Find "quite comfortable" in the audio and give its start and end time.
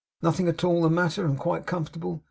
1.37-2.19